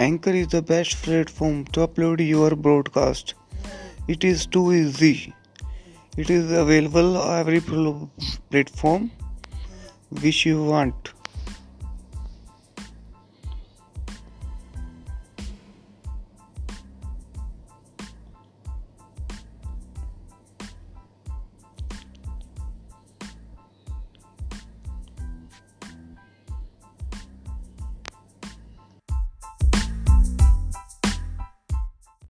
Anchor 0.00 0.30
is 0.30 0.48
the 0.48 0.62
best 0.62 1.02
platform 1.02 1.66
to 1.72 1.86
upload 1.86 2.26
your 2.26 2.56
broadcast. 2.56 3.34
It 4.08 4.24
is 4.24 4.46
too 4.46 4.72
easy. 4.72 5.34
It 6.16 6.30
is 6.30 6.50
available 6.50 7.18
on 7.18 7.40
every 7.40 7.60
platform 8.50 9.10
which 10.22 10.46
you 10.46 10.64
want. 10.64 11.12